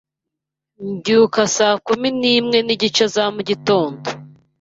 Mbyuka 0.89 1.41
saa 1.55 1.75
kumi 1.85 2.07
n'imwe 2.19 2.57
n'igice 2.65 3.05
za 3.13 3.25
mugitondo. 3.35 3.99